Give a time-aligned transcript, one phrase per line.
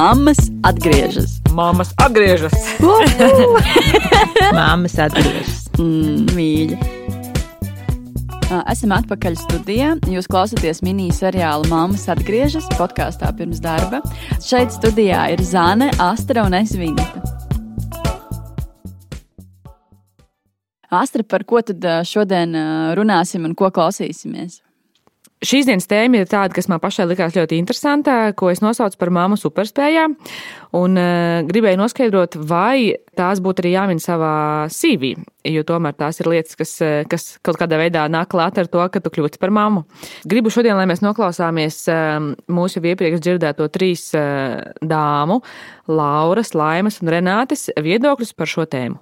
[0.00, 1.32] Māmas atgriežas.
[1.52, 2.54] Māmas atgriežas.
[4.56, 5.66] Māmas atgriežas.
[5.76, 6.78] Mm, mīļi.
[8.48, 9.90] Ā, Esam atpakaļ studijā.
[10.08, 14.00] Jūs klausāties mini-seriāla Māmas atgriežas podkāstā pirms darba.
[14.40, 17.20] Šeit studijā ir Zāne, Astra un es Vineta.
[20.88, 22.56] Astra, par ko tad šodien
[22.96, 24.62] runāsim un ko klausīsimies?
[25.40, 29.08] Šīs dienas tēma ir tāda, kas man pašai likās ļoti interesanta, ko es nosaucu par
[29.08, 30.12] māmu superspējām.
[30.76, 35.14] Un uh, gribēju noskaidrot, vai tās būtu arī jāmin savā CV,
[35.48, 38.84] jo tomēr tās ir lietas, kas, eh, kas kaut kādā veidā nāk klāt ar to,
[38.92, 39.86] ka tu kļūsi par mammu.
[40.28, 42.20] Gribu šodien, lai mēs noklausāmies uh,
[42.52, 45.40] mūsu jau iepriekš dzirdēto trīs uh, dāmu,
[45.88, 49.00] Lauras, Laimas un Renātes viedokļus par šo tēmu.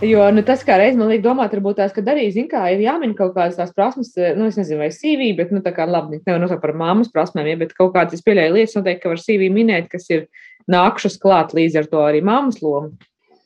[0.00, 2.80] Jo nu, tas, kā reiz man liekas, domāt, varbūt tās, ka arī, zin, kā, ir
[2.80, 6.22] jāmin kaut kādas tās prasmes, nu, es nezinu, vai CV, bet, nu, tā kā labi,
[6.24, 9.20] nevar nosaukt par māmas prasmēm, ja, bet kaut kādas, es pieļauju lietas, noteikti, ka var
[9.20, 10.24] CV minēt, kas ir
[10.72, 12.94] nākušas klāt līdz ar to arī māmas lomu.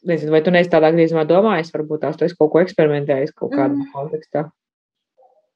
[0.07, 3.51] Nezinu, vai tu neesi tādā griezumā domājis, varbūt tās tu esi kaut ko eksperimentējis kaut
[3.57, 3.91] kādā mm.
[3.97, 4.47] kontekstā.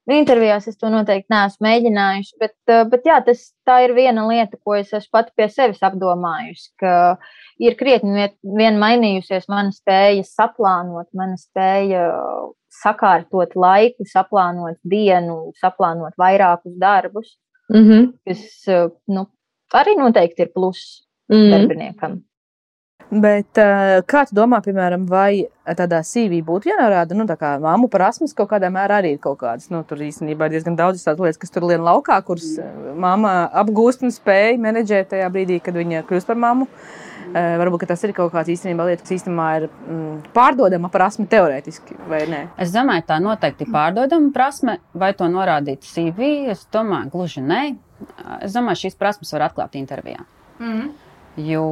[0.08, 4.56] Intervijās es to noteikti neesmu mēģinājusi, bet, eh, bet jā, tas, tā ir viena lieta,
[4.64, 7.18] ko es esmu pati pie sevis apdomājusi, ka
[7.60, 12.06] ir krietni vien mainījusies mana spēja saplānot, mana spēja
[12.82, 17.36] sakārtot laiku, saplānot dienu, saplānot vairākus darbus,
[17.68, 18.12] Mm -hmm.
[18.26, 19.26] kas eh, nu,
[19.74, 21.50] arī noteikti ir pluss Mm.
[21.52, 22.22] darbiniekam.
[23.08, 25.46] Bet uh, kā tu domā, piemēram, vai
[25.78, 29.38] tādā CV būtu jānorāda, nu, tā kā māmu prasmes kaut kādā mērā arī ir kaut
[29.40, 32.90] kādas, nu, tur īstenībā ir diezgan daudz tādas lietas, kas tur lien laukā, kuras uh,
[33.00, 36.68] mamma apgūst un spēj menedžēt tajā brīdī, kad viņa kļūst par mammu.
[36.68, 41.24] Uh, varbūt ka tas ir kaut kāds īstenībā lietas, kas īstenībā ir mm, pārdodama prasme
[41.32, 42.44] teorētiski, vai ne?
[42.60, 46.48] Es domāju, tā noteikti ir pārdodama prasme, vai to norādīt CV.
[46.52, 47.62] Es domāju, gluži nē.
[48.44, 50.24] Es domāju, šīs prasmes var atklāt intervijā.
[50.60, 50.88] Mm.
[51.48, 51.66] Jo,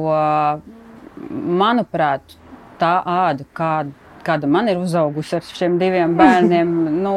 [1.29, 2.37] manuprāt,
[2.81, 3.91] tā āda, kāda,
[4.27, 6.73] kāda man ir uzaugusi ar šiem diviem bērniem,
[7.03, 7.15] nu,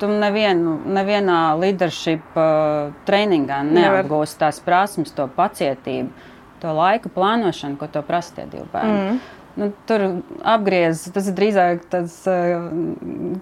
[0.00, 3.66] tu nevienu, nevienā leadership uh, Nevar.
[3.72, 6.30] neapgūsi tās prasmes, to pacietību,
[6.60, 9.04] to laika plānošanu, ko to prasa tie divi bērni.
[9.10, 9.20] Mm.
[9.60, 10.04] Nu, tur
[10.46, 12.68] apgriezis, tas ir drīzāk tas uh,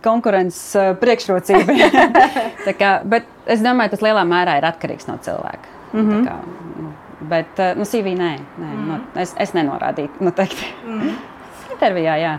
[0.03, 1.77] konkurences uh, priekšrocība.
[2.81, 5.77] Kā, bet es domāju, tas lielā mērā ir atkarīgs no cilvēka.
[5.93, 6.09] Mm.
[6.09, 6.25] -hmm.
[6.27, 6.35] kā,
[6.83, 6.88] nu,
[7.31, 8.87] bet, uh, nu, CV nē, nē mm -hmm.
[8.89, 10.21] no, es, es nenorādīju.
[10.21, 10.71] Noteikti.
[10.87, 11.19] Mm.
[11.75, 12.39] Intervijā, jā.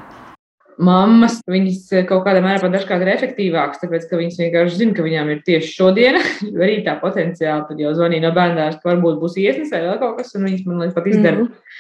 [0.79, 5.03] Mammas, viņas kaut kādā mērā pat dažkārt ir efektīvākas, tāpēc, ka viņas vienkārši zina, ka
[5.03, 6.22] viņām ir tieši šodiena,
[6.63, 10.17] arī tā potenciāli tad jau zvanīja no bērnās, ka varbūt būs iesnes vai vēl kaut
[10.22, 11.44] kas, un viņas man liekas pat izdara.
[11.44, 11.75] Mm.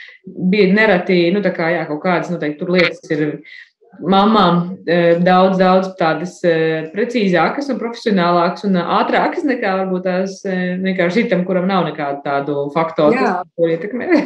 [0.51, 3.23] Bija nereti, nu tā kā, jā, kaut kādas noteikti tur lietas ir
[3.99, 11.25] mamām eh, daudz, daudz tādas eh, precīzākas un profesionālākas un ātrākas nekā varbūt tās vienkārši
[11.25, 13.33] citam, kuram nav nekādu tādu faktoru, Jā.
[13.41, 14.11] kas to ietekmē.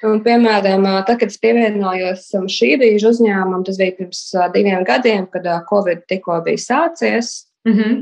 [0.00, 4.22] Un, piemēram, tad, kad es pievienojos um, šī brīža uzņēmumam, tas bija pirms
[4.54, 7.34] diviem gadiem, kad Covid tikko bija sācies.
[7.68, 7.98] Mhm.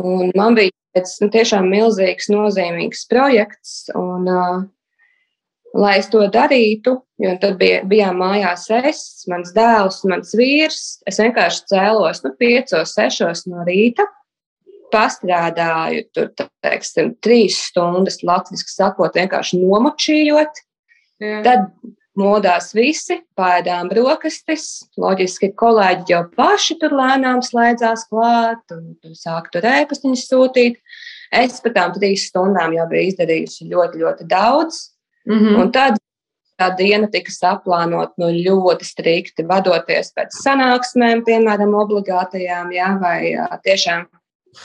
[0.00, 3.76] Un man bija tāds nu, tiešām milzīgs, nozīmīgs projekts.
[3.96, 4.64] Un, uh,
[5.74, 9.00] lai es to darītu, jo tad bija, bijām mājās es,
[9.30, 14.06] mans dēls, mans vīrs, es vienkārši cēlos nu, piecos, sešos no rīta.
[14.94, 16.30] Pastrādāju tur,
[16.62, 20.62] teiksim, trīs stundas, latviešu sakot, vienkārši nomočījot.
[21.20, 21.40] Jā.
[21.42, 21.66] Tad
[22.16, 24.86] modās visi, pēdām brokastis.
[25.00, 30.80] Loģiski, kolēģi jau paši tur lēnām slēdzās klāt un sāk tur ēpastiņus sūtīt.
[31.34, 34.84] Es par tām trīs stundām jau biju izdarījusi ļoti, ļoti daudz.
[35.26, 35.56] Mhm.
[35.60, 35.98] Un tad
[36.56, 43.48] tā diena tika saplānota nu, ļoti strikti, vadoties pēc sanāksmēm, piemēram, obligātajām, jā, vai jā,
[43.64, 44.06] tiešām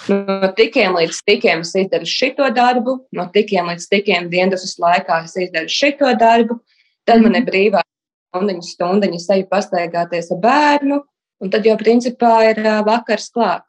[0.08, 5.36] no tikiem līdz tikiem es izdaru šito darbu, no tikiem līdz tikiem dienas laikā es
[5.36, 6.62] izdaru šito darbu.
[7.06, 7.82] Tad man ir brīvā
[8.30, 11.02] stundiņa, stundiņa, es eju pastaigāties ar bērnu,
[11.42, 13.66] un tad jau principā ir vakars klāt.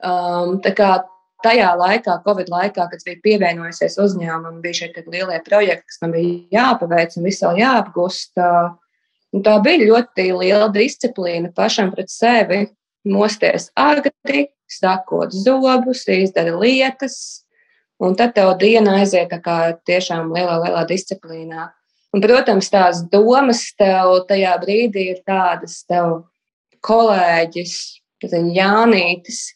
[0.00, 0.94] Um, tā kā
[1.44, 6.14] tajā laikā, Covid laikā, kad es biju pievienojusies uzņēmumam, bija šie lielie projekti, kas man
[6.16, 8.32] bija jāpaveic un vēl jāapgūst.
[8.36, 12.64] Tā, bija ļoti liela disciplīna pašam pret sevi.
[13.08, 17.46] Mosties agri, sakot zobus, izdara lietas,
[17.96, 19.56] un tad tev diena aiziet kā
[19.88, 21.70] tiešām lielā, lielā disciplīnā.
[22.12, 26.26] Un, protams, tās domas tev tajā brīdī ir tādas, tev
[26.84, 27.76] kolēģis,
[28.20, 29.54] Jānītis,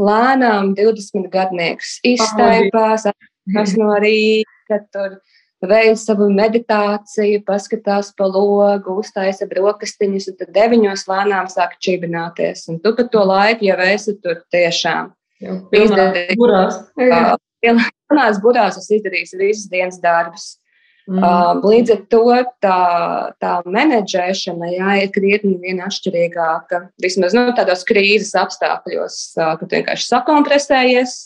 [0.00, 3.06] lēnām 20 gadnieks iztaipās,
[3.52, 5.18] kas no rīta tur
[5.62, 12.66] veids savu meditāciju, paskatās pa logu, uztaisa brokastiņus, un tad deviņos lēnām sāk čibināties.
[12.72, 15.12] Un tu pa to laiku jau esi tur tiešām
[15.42, 16.80] izdarījis burās.
[16.98, 17.22] kā
[17.62, 20.56] lielās budās es izdarīju visas dienas darbus.
[21.10, 21.62] Mm.
[21.66, 22.22] Līdz ar to
[22.62, 22.78] tā,
[23.42, 26.84] tā menedžēšana jā, ir krietni vien atšķirīgāka.
[27.02, 31.16] Vismaz nu, tādos krīzes apstākļos, kad vienkārši sakompresējies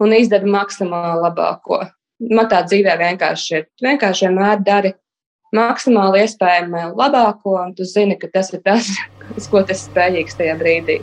[0.00, 1.82] un izdara maksimāli labāko.
[2.30, 3.68] Man tā dzīvē vienkārši ir.
[3.82, 4.94] Vienkārši vienmēr dari
[5.56, 8.92] maksimāli iespējami labāko, un tu zini, ka tas ir tas,
[9.34, 11.00] uz ko tas spējīgs tajā brīdī.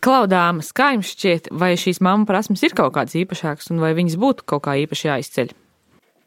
[0.00, 4.16] Klaudāmas, kā jums šķiet, vai šīs mammu prasmes ir kaut kādas īpašākas, un vai viņas
[4.18, 5.52] būtu kaut kā īpaši jāizceļ?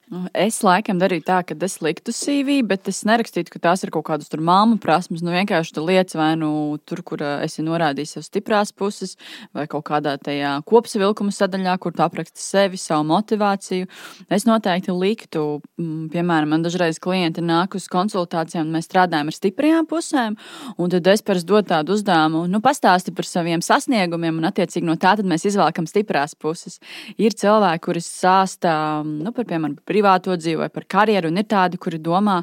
[0.08, 3.90] Nu, es laikam darīju tā, ka es liktu CV, bet es nerakstītu, ka tās ir
[3.92, 5.20] kaut kādas tur māmu prasmes.
[5.20, 9.18] Nu, vienkārši tu lietas vai nu tur, kur esi norādījis savas stiprās puses,
[9.52, 13.90] vai kaut kādā tajā kopsavilkuma sadaļā, kur tu apraksti sevi, savu motivāciju.
[14.32, 15.44] Es noteikti liktu,
[15.76, 20.40] piemēram, man dažreiz klienti nāk uz konsultācijām, un mēs strādājam ar stiprajām pusēm,
[20.80, 24.96] un tad es parasti dodu tādu uzdevumu, nu, pastāsti par saviem sasniegumiem, un attiecīgi no
[24.96, 26.80] tā mēs izvēlkam stiprās puses.
[27.20, 31.48] Ir cilvēki, kuri sāsta, nu, par, piemēram, par privāto dzīvi vai par karjeru, un ir
[31.50, 32.42] tādi, kuri domā,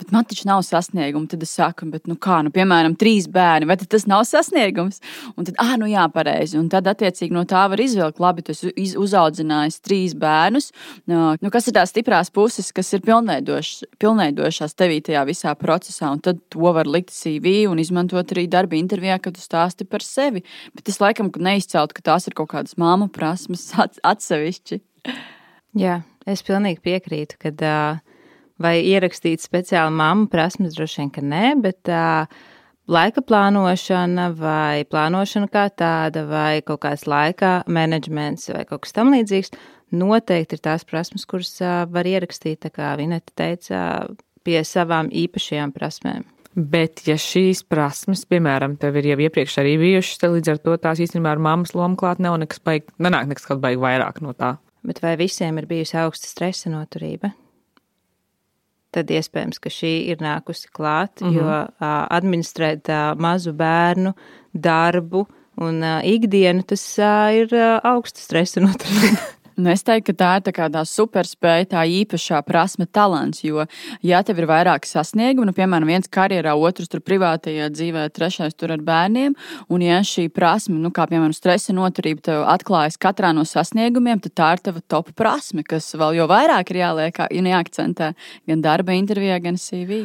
[0.00, 1.28] bet man taču nav sasnieguma.
[1.30, 5.00] Tad es saku, bet, nu, kā, nu, piemēram, trīs bērni, vai tas nav sasniegums?
[5.36, 6.58] Un tad, ah, nu, jā, pareizi.
[6.60, 10.70] Un tad, attiecīgi, no tā var izvilkt, labi, tu esi uzaudzinājis trīs bērnus.
[11.08, 16.10] Nu, kas ir tās stiprās puses, kas ir pilnveidošās tevī tajā visā procesā?
[16.12, 20.04] Un tad to var likt CV un izmantot arī darba intervijā, kad tu stāsti par
[20.04, 20.44] sevi.
[20.76, 23.70] Bet es laikam neizceltu, ka tās ir kaut kādas māmu prasmes
[24.12, 24.82] atsevišķi.
[25.76, 28.00] Jā, Es pilnīgi piekrītu, ka uh,
[28.58, 32.26] vai ierakstīt speciāli mammu prasmes, droši vien, ka nē, bet uh,
[32.90, 39.14] laika plānošana vai plānošana kā tāda vai kaut kāds laika menedžments vai kaut kas tam
[39.14, 39.54] līdzīgs
[39.94, 43.86] noteikti ir tās prasmes, kuras uh, var ierakstīt, tā kā Vineta teica,
[44.42, 46.26] pie savām īpašajām prasmēm.
[46.56, 50.78] Bet, ja šīs prasmes, piemēram, tev ir jau iepriekš arī bijušas, tad līdz ar to
[50.80, 54.34] tās īstenībā ar mammas lomu klāt nav nekas baigi, nenāk nekas kaut baigi vairāk no
[54.34, 54.56] tā
[54.86, 57.32] bet vai visiem ir bijusi augsta stresa noturība?
[58.94, 61.36] Tad iespējams, ka šī ir nākusi klāt, mm -hmm.
[61.36, 64.14] jo uh, administrēt uh, mazu bērnu
[64.54, 69.20] darbu un uh, ikdienu tas uh, ir uh, augsta stresa noturība.
[69.56, 73.40] Nu, es teiktu, ka tā ir tā kā tā superspēja, tā īpašā prasme, talants.
[73.40, 73.64] Jo,
[74.04, 78.74] ja tev ir vairāki sasniegumi, nu, piemēram, viens karjerā, otrs tur privātajā dzīvē, trešais tur
[78.74, 79.32] ar bērniem,
[79.72, 84.36] un ja šī prasme, nu, kā piemēram, stresa noturība, tev atklājas katrā no sasniegumiem, tad
[84.36, 87.24] tā ir tava top prasme, kas vēl jau vairāk ir jāliek,
[87.56, 88.12] jāakcentē
[88.52, 90.04] gan darba intervijā, gan CV.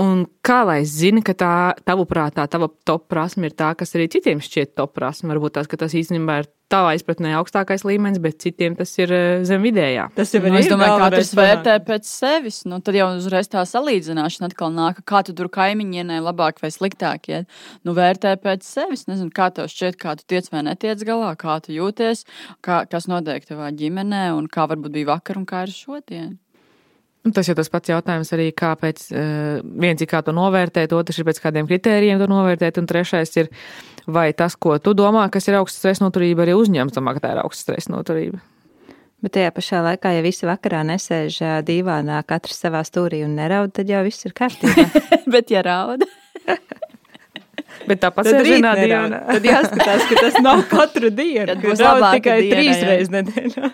[0.00, 1.54] Un kā lai zini, ka tā
[1.84, 5.28] tavuprāt, tā tava top prasme ir tā, kas arī citiem šķiet top prasme?
[5.34, 9.64] Varbūt tās, tas īstenībā ir tavā izpratnē augstākais līmenis, bet citiem tas ir eh, zem
[9.66, 10.08] vidējā.
[10.16, 10.58] Tas jau nu, ir.
[10.62, 12.62] Es domāju, ka katrs vērtē pēc sevis.
[12.68, 17.30] Nu, tad jau uzreiz tā salīdzināšana atkal nāk, kā tu tur kaimiņienē labāk vai sliktāk
[17.32, 17.58] iet.
[17.86, 19.06] Nu, vērtē pēc sevis.
[19.10, 22.26] Nezinu, kā tev šķiet, kā tu tiec vai netiec galā, kā tu jūties,
[22.64, 26.41] kā, kas notiek tavā ģimenē un kā varbūt bija vakar un kā ir šodien.
[27.22, 31.28] Tas jau tas pats jautājums arī, kāpēc uh, viens ir kā to novērtēt, otrs ir
[31.28, 33.50] pēc kādiem kritērijiem to novērtēt, un trešais ir,
[34.10, 37.36] vai tas, ko tu domā, kas ir augsts stresa noturība, arī uzņems domā, ka tā
[37.36, 38.42] ir augsts stresa noturība.
[39.22, 41.38] Bet tajā pašā laikā, ja visi vakarā nesēž
[41.68, 44.88] dīvānā, katrs savā stūrī un neraud, tad jau viss ir kārtībā.
[45.32, 46.08] Bet, ja rauda.
[47.88, 49.20] Bet tāpat ir rītā dienā.
[49.28, 51.46] Tad jāskatās, ka tas nav katru dienu.
[51.52, 51.82] Tad būs
[52.18, 53.70] tikai trīs reizes nedēļā.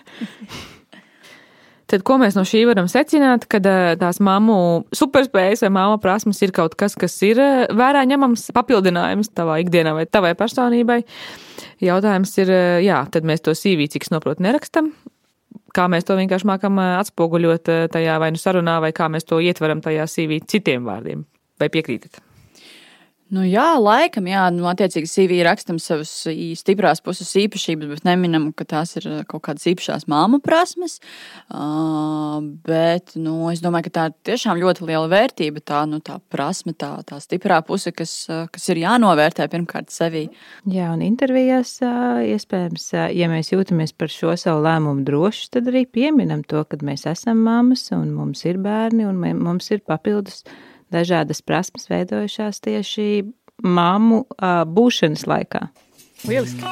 [1.89, 3.65] Tad, ko mēs no šī varam secināt, kad
[3.97, 4.57] tās mammu
[4.93, 7.41] superspējas vai māma prasmes ir kaut kas, kas ir
[7.73, 10.99] vērā ņemams papildinājums tavā ikdienā vai tavai personībai?
[11.81, 12.53] Jautājums ir,
[12.85, 14.93] jā, tad mēs to CV, cik noprot, nerakstam.
[15.73, 19.81] Kā mēs to vienkārši mākam atspoguļot tajā vai nu sarunā, vai kā mēs to ietveram
[19.81, 21.25] tajā CV citiem vārdiem?
[21.57, 22.28] Vai piekrītat?
[23.29, 26.09] Nu, jā, laikam, jā, nu, attiecīgi CV rakstam savas
[26.57, 30.97] stiprās puses īpašības, bet neminam, ka tās ir kaut kādas īpašās māmu prasmes.
[31.45, 36.17] Uh, bet, nu, es domāju, ka tā ir tiešām ļoti liela vērtība, tā, nu, tā
[36.33, 38.15] prasme, tā, tā stiprā puse, kas,
[38.49, 40.25] kas ir jānovērtē pirmkārt sevī.
[40.65, 46.41] Jā, un intervijās iespējams, ja mēs jūtamies par šo savu lēmumu droši, tad arī pieminam
[46.49, 50.41] to, ka mēs esam mammas un mums ir bērni un mums ir papildus
[50.93, 53.07] dažādas prasmes veidojušās tieši
[53.63, 55.67] mammu uh, būšanas laikā.
[56.27, 56.63] Lieliski!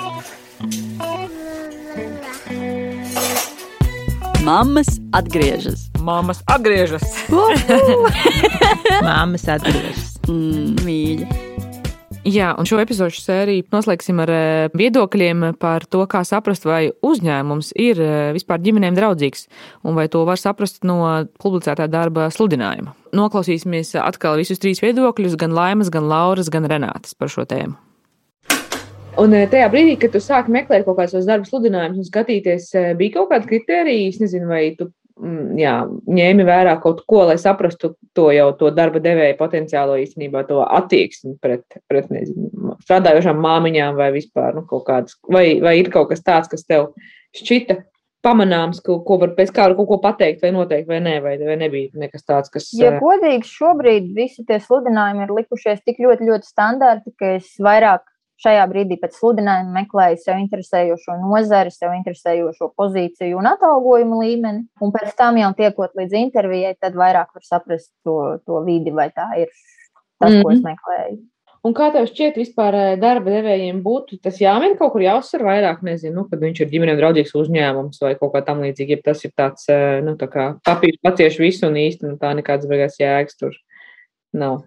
[4.47, 5.89] Māmas atgriežas.
[5.99, 7.03] Māmas atgriežas.
[9.07, 10.13] Māmas atgriežas.
[10.29, 11.27] Mm, mīļa.
[12.27, 14.31] Jā, un šo epizodu sēriju noslēgsim ar
[14.75, 18.01] viedokļiem par to, kā saprast, vai uzņēmums ir
[18.35, 19.47] vispār ģimenēm draudzīgs,
[19.87, 20.99] un vai to var saprast no
[21.39, 22.91] publicētā darba sludinājuma.
[23.17, 27.77] Noklausīsimies atkal visus trīs viedokļus, gan Laimas, gan Lauras, gan Renātas par šo tēmu.
[29.17, 32.93] Un eh, tajā brīdī, kad tu sāki meklēt kaut kādus darba sludinājumus un skatīties, eh,
[32.97, 35.73] bija kaut kāda kritērija, es nezinu, vai tu mm, jā,
[36.19, 41.33] ņēmi vērā kaut ko, lai saprastu to jau to darba devēja potenciālo īstenībā, to attieksmi
[41.41, 46.21] pret, pret nezinu, strādājošām māmiņām vai vispār nu, kaut kādas, vai, vai ir kaut kas
[46.21, 46.91] tāds, kas tev
[47.37, 47.81] šķita
[48.25, 51.55] pamanāms, ko, ko var pēc kāda kaut ko pateikt, vai noteikt, vai nē, vai, vai
[51.59, 52.69] nebija nekas tāds, kas.
[52.77, 58.05] Ja godīgi, šobrīd visi tie sludinājumi ir likušies tik ļoti, ļoti standarti, ka es vairāk
[58.43, 64.67] šajā brīdī pēc sludinājuma meklēju sev interesējošo nozari, sev interesējošo pozīciju un atalgojumu līmeni.
[64.83, 69.09] Un pēc tam jau tiekot līdz intervijai, tad vairāk var saprast to, to vidi, vai
[69.09, 70.43] tā ir tas, mm -hmm.
[70.43, 70.67] ko es mhm.
[70.67, 71.17] meklēju.
[71.67, 76.13] Un kā tev šķiet, vispār darba devējiem būtu tas jāmin kaut kur jāuzsver vairāk, nezinu,
[76.21, 79.33] nu, kad viņš ir ģimenēm draudzīgs uzņēmums vai kaut kā tam līdzīga, ja tas ir
[79.35, 79.67] tāds,
[80.05, 83.57] nu, tā kā papīrs pacieš visu un īsti, nu, tā nekādas beigās jēgas tur
[84.37, 84.61] nav.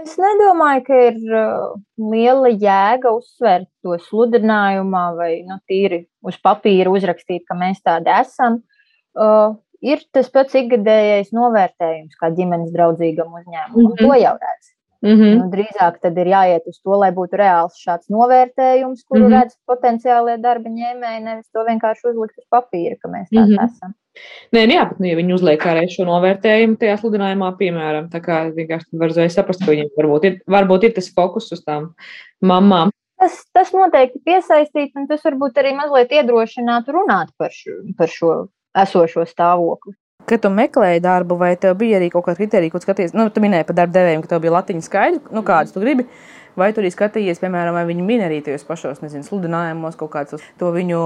[0.00, 1.72] Es nedomāju, ka ir uh,
[2.10, 8.60] liela jēga uzsvērt to sludinājumā vai nu, tīri uz papīra uzrakstīt, ka mēs tādi esam.
[9.16, 13.76] Uh, ir tas pats ikgadējais novērtējums, kā ģimenes draudzīgam uzņēmumam.
[13.76, 14.04] Mm -hmm.
[14.04, 14.72] To jau redz.
[15.00, 15.36] Mm -hmm.
[15.38, 19.40] nu, drīzāk tad ir jāiet uz to, lai būtu reāls šāds novērtējums, kuru mm -hmm.
[19.40, 23.64] redz potenciālie darba ņēmēji, nevis to vienkārši uzlikt uz papīra, ka mēs tādi mm -hmm.
[23.64, 23.94] esam.
[24.52, 28.20] Nē, nu jā, bet nu, ja viņi uzliek arī šo novērtējumu tajā sludinājumā, piemēram, tā
[28.20, 31.94] kā vienkārši var saprast, ka viņiem varbūt ir, varbūt ir tas fokus uz tām
[32.42, 32.90] mamām.
[33.20, 38.48] Tas, tas noteikti piesaistītu, un tas varbūt arī mazliet iedrošinātu runāt par šo, par šo
[38.74, 39.94] esošo stāvokli.
[40.28, 43.14] Kad tu meklēji darbu, vai tev bija arī kaut kāda kriterija, ko skaties?
[43.16, 46.06] Nu, tu minēji par darba devējiem, ka tev bija latiņa skaidri, nu, kādus tu gribi.
[46.58, 50.42] Vai tur arī skatījies, piemēram, vai viņi min arī tajos pašos nezinu, sludinājumos kaut kādus
[50.60, 51.02] to viņu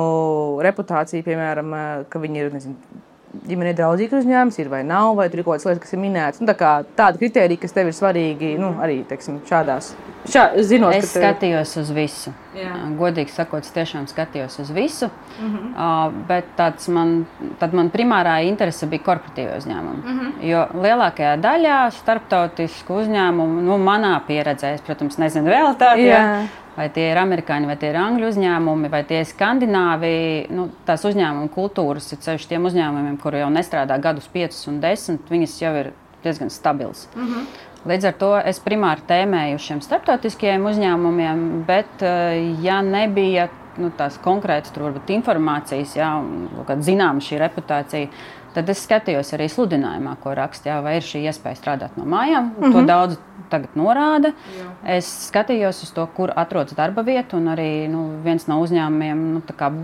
[0.65, 1.75] reputāciju, piemēram,
[2.11, 3.03] ka viņi ir nezinu,
[3.49, 6.41] ģimenei draudzīgs uzņēmums ir vai nav, vai tur ir kaut kādas lietas, kas ir minētas.
[6.43, 9.93] Nu, tā tāda kriterija, kas tev ir svarīgi nu, arī teiksim, šādās.
[10.31, 11.21] Šā, zinot, es tev...
[11.21, 12.33] skatījos uz visu.
[12.57, 12.73] Jā.
[12.97, 15.11] Godīgi sakot, es tiešām skatījos uz visu.
[15.41, 15.71] Mm -hmm.
[15.75, 17.27] uh, bet man,
[17.73, 20.01] man primārā interese bija korporatīva uzņēmuma.
[20.05, 20.33] Mm -hmm.
[20.49, 27.09] Jo lielākajā daļā starptautisku uzņēmumu, nu, manā pieredzē, es, protams, nezinu vēl tādu vai tie
[27.11, 30.15] ir amerikāņi, vai tie ir angļu uzņēmumi, vai tie ir skandināvi.
[30.55, 35.31] Nu, tās uzņēmuma kultūras ir ceļš tiem uzņēmumiem, kuri jau nestrādā gadus, piecus un desmit,
[35.31, 35.93] viņas jau ir
[36.25, 37.09] diezgan stabilas.
[37.15, 37.47] Mm -hmm.
[37.85, 44.17] Līdz ar to es primāri tēmēju šiem starptautiskajiem uzņēmumiem, bet eh, ja nebija nu, tās
[44.25, 46.23] konkrētas varbūt, informācijas, ja
[46.67, 48.09] kāda zināma šī reputācija,
[48.55, 52.51] tad es skatījos arī sludinājumā, ko raksta, vai ir šī iespēja strādāt no mājām.
[52.51, 52.73] Mm -hmm.
[52.73, 52.87] To mhm.
[52.87, 53.19] daudz
[53.51, 54.33] tagad norāda.
[54.59, 54.69] Jā.
[54.97, 59.43] Es skatījos uz to, kur atrodas darba vieta, un arī nu, viens no uzņēmumiem nu,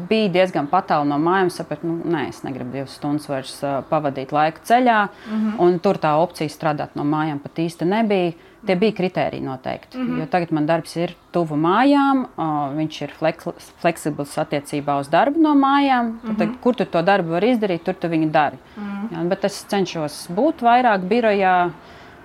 [0.08, 1.50] bija diezgan tālu no mājām.
[1.50, 3.60] Sapratu, nu, nē, es negribu divas stundas vairs
[3.90, 5.60] pavadīt laiku ceļā, mm -hmm.
[5.60, 8.32] un tur tā opcija strādāt no mājām pat īsti nebija.
[8.66, 9.98] Tie bija kriteriji noteikti.
[9.98, 10.20] Mm -hmm.
[10.20, 12.44] Jo tagad man darbs ir tuvu mājām, uh,
[12.76, 13.48] viņš ir fleks,
[13.80, 16.04] fleksibls attiecībā uz darbu no mājām.
[16.04, 16.38] Mm -hmm.
[16.38, 18.56] Tad, kur tu to darbu vari izdarīt, tur tu viņu dari.
[18.76, 19.16] Mm -hmm.
[19.16, 21.70] Jā, bet es cenšos būt vairāk birojā.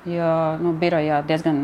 [0.06, 1.58] Jo nu, birojā diezgan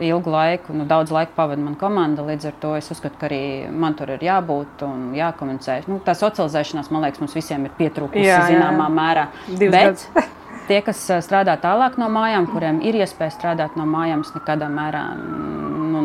[0.00, 2.22] ilgu laiku, nu, daudz laika pavadīja mana komanda.
[2.22, 5.82] Līdz ar to es uzskatu, ka arī man tur ir jābūt un jākomunicē.
[5.86, 9.26] Nu, tā socializēšanās, man liekas, mums visiem ir pietrūkusi zināmā mērā.
[9.58, 10.08] Bet
[10.68, 16.02] tie, kas strādā tālāk no mājām, kuriem ir iespēja strādāt no mājām, nekādā mērā nu,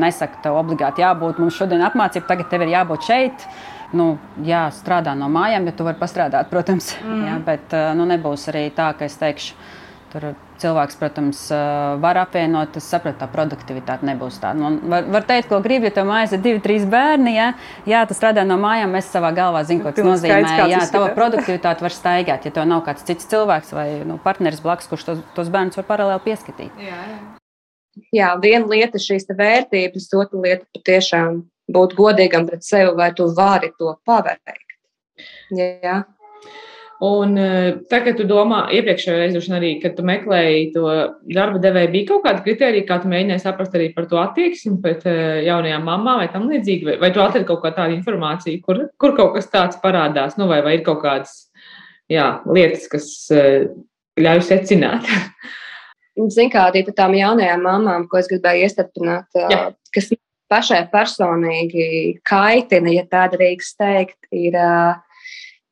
[0.00, 1.40] nesaka, tev obligāti jābūt.
[1.42, 3.46] Mums šodien apmācība, tagad tev ir jābūt šeit
[3.96, 4.14] nu,
[4.46, 6.92] jā, strādā no mājām, ja tu vari pastrādāt, protams.
[7.02, 7.22] Mm.
[7.26, 9.56] Jā, bet nu, nebūs arī tā, ka es teikšu,
[10.12, 10.24] tur
[10.60, 11.40] cilvēks, protams,
[12.02, 12.76] var apvienot.
[12.78, 14.58] Es saprotu, tā produktivitāte nebūs tāda.
[14.60, 17.32] Nu, var, var teikt, ko gribi, ja tev mājās ir divi, trīs bērni.
[17.36, 17.48] Jā,
[17.88, 20.42] jā tu strādā no mājām, es savā galvā zinu, ko tas nozīmē.
[20.44, 24.62] Skaidrs, jā, tava produktivitāte var staigāt, ja tev nav kāds cits cilvēks vai nu, partneris
[24.64, 26.84] blakus, kurš tos, tos bērnus var paralēli pieskatīt.
[26.84, 27.18] Jā, jā.
[28.20, 33.30] jā, viena lieta ir šīs vērtības, otra lieta patiešām būt godīgam pret sevi, vai tu
[33.36, 34.66] vari to paveikt.
[35.54, 36.02] Jā.
[37.00, 40.82] Un eh, tagad, kad tu domā, iepriekšējā reizē arī, kad tu meklēji to
[41.32, 45.06] darba devēju, bija kaut kāda kriterija, kā tu mēģināji saprast arī par to attieksmi pret
[45.08, 48.82] eh, jaunajām mamām vai tam līdzīgi, vai, vai tu atradi kaut kā tādu informāciju, kur,
[49.00, 51.48] kur kaut kas tāds parādās, nu, vai, vai ir kaut kādas
[52.12, 53.70] jā, lietas, kas eh,
[54.20, 55.08] ļauj secināt.
[56.20, 59.70] Ziniet, kā arī tām jaunajām mamām, ko es gribēju iestarpināt, jā.
[59.94, 60.12] kas
[60.52, 64.98] pašai personīgi kaitina, ja tā drīkst teikt, ir uh,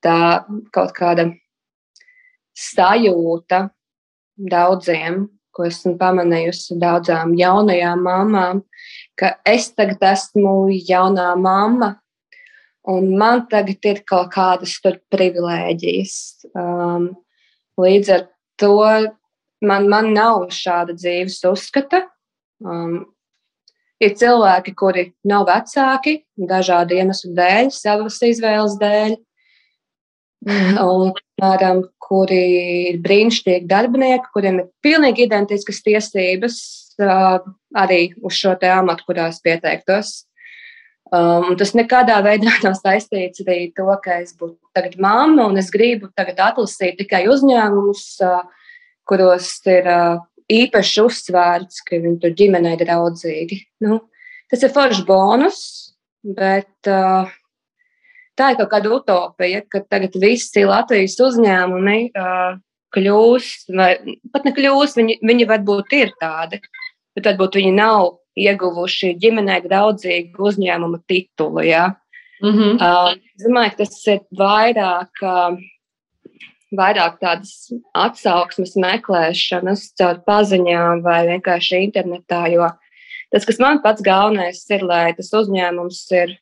[0.05, 1.29] tā kaut kāda
[2.59, 3.69] sajūta
[4.39, 8.63] daudziem, ko esmu pamanījusi daudzām jaunajām mamām,
[9.19, 11.97] ka es tagad esmu jaunā mamma,
[12.89, 16.17] un man tagad ir kaut kādas privilēģijas.
[16.55, 17.11] Um,
[17.79, 18.27] līdz ar
[18.59, 18.75] to
[19.63, 22.07] man, man nav šāda dzīves uzskata.
[22.63, 23.07] Um,
[23.99, 29.17] Ir cilvēki, kuri nav vecāki, dažādu iemeslu dēļ, savas izvēles dēļ,
[30.47, 30.79] mm.
[30.83, 32.43] un, piemēram, kuri
[32.93, 36.57] ir brīnišķīgi darbinieki, kuriem ir pilnīgi identiskas tiesības
[37.03, 37.41] uh,
[37.77, 40.23] arī uz šo te amatu, kurās pieteiktos.
[41.09, 45.71] Um, tas nekādā veidā nav saistīts arī to, ka es būtu tagad mamma un es
[45.73, 48.75] gribu tagad atlasīt tikai uzņēmumus, uh,
[49.09, 50.21] kuros ir uh,
[50.53, 53.63] īpaši uzsvērts, ka viņi tur ģimenei draudzīgi.
[53.85, 54.03] Nu,
[54.53, 55.61] tas ir foršs bonus,
[56.25, 57.29] bet uh,
[58.39, 62.59] tā ir kaut kāda utopija, ka tagad visi Latvijas uzņēmumi uh,
[62.95, 63.91] kļūs, vai
[64.33, 66.61] pat nekļūs, viņi, viņi varbūt ir tādi,
[67.17, 71.65] bet varbūt viņi nav ieguvuši ģimenei draudzīgu uzņēmumu titulu.
[71.67, 71.89] Ja?
[72.43, 72.79] Mm -hmm.
[72.79, 75.23] uh, domāju, ka tas ir vairāk.
[75.23, 75.59] Uh,
[76.77, 82.43] vairāk tādas atsauksmes meklēšanas caur paziņām vai vienkārši internetā.
[82.53, 82.69] Jo
[83.33, 86.37] tas, kas man pats galvenais ir, lai tas uzņēmums ir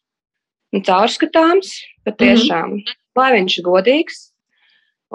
[0.75, 1.75] nu, caurskatāms,
[2.07, 2.97] patiešām, mm -hmm.
[3.17, 4.25] lai viņš ir godīgs.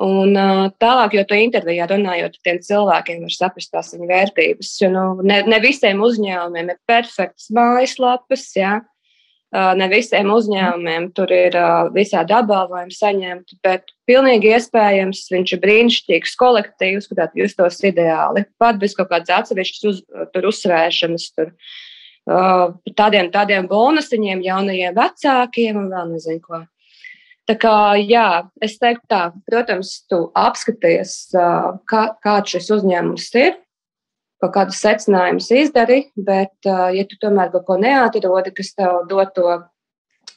[0.02, 4.70] Un uh, tālāk, jo to intervijā runājot ar tiem cilvēkiem, var saprast tās viņa vērtības.
[4.82, 8.80] Jo nu, ne, ne visiem uzņēmumiem ir perfekts mājaslapas, jā.
[9.52, 11.58] Ne visiem uzņēmumiem tur ir
[11.92, 18.46] visādi apbalvojumi saņemti, bet pilnīgi iespējams viņš ir brīnišķīgs kolektīvs, kur tādu justos ideāli.
[18.64, 20.00] Pat bez kaut kādas atsevišķas uz,
[20.32, 21.52] tur uzsvēršanas, tur
[22.28, 26.62] tādiem, tādiem bonusiņiem, jaunajiem vecākiem un vēl nezinu ko.
[27.50, 31.34] Tā kā, jā, es teiktu tā, protams, tu apskaties,
[31.90, 33.58] kā, kāds šis uzņēmums ir,
[34.42, 39.58] kaut kādus secinājumus izdari, bet, ja tu tomēr kaut ko neatrodi, kas tev dod to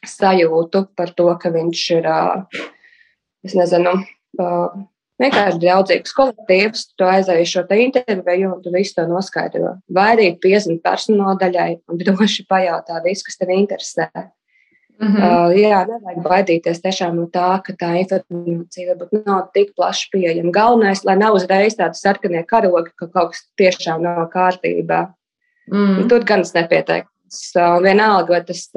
[0.08, 2.10] sajūtu par to, ka viņš ir,
[3.44, 3.94] es nezinu,
[5.22, 9.76] vienkārši draudzīgs kolektīvs, tu aizēji šo te interviju un tu visu to noskaidro.
[9.94, 14.08] Vai arī piezini personāla daļai un droši pajautā visu, kas tev interesē.
[15.02, 15.22] Mm -hmm.
[15.26, 20.52] uh, jā, nevajag baidīties tiešām no tā, ka tā informācija varbūt nav tik plaši pieejama.
[20.54, 25.08] Galvenais, lai nav uzreiz tādi sarkanie karogi, ka kaut kas tiešām nav kārtībā.
[25.72, 26.08] Mm.
[26.08, 27.10] Tur gan es nepieteiktu.
[27.58, 28.70] Uh, vienalga, vai tas,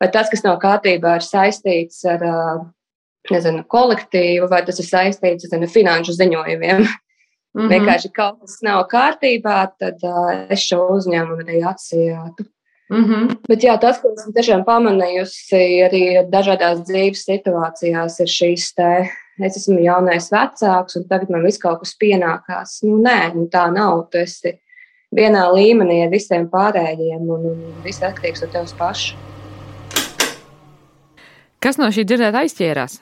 [0.00, 2.66] vai tas, kas nav kārtībā, ir saistīts ar uh,
[3.30, 6.86] nezinu, kolektīvu, vai tas ir saistīts ar finanšu ziņojumiem.
[7.56, 7.70] Mm -hmm.
[7.72, 12.44] Vienkārši kaut kas nav kārtībā, tad uh, es šo uzņēmumu arī atsijātu.
[12.90, 13.36] Mm -hmm.
[13.48, 19.10] Bet jā, tas, ko esmu tiešām pamanījusi arī dažādās dzīves situācijās, ir šīs te,
[19.44, 22.78] es esmu jaunais vecāks, un tagad man viss kaut kas pienākās.
[22.82, 24.08] Nu, nē, nu, tā nav.
[24.10, 24.60] Tu esi
[25.14, 29.37] vienā līmenī ar visiem pārējiem, un, un viss atkarīgs no tevis paša.
[31.58, 33.00] Kas no šī dzirdēt aizķērās?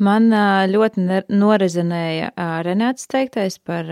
[0.00, 0.28] Man
[0.72, 2.30] ļoti norezinēja
[2.64, 3.88] Renāts teiktais par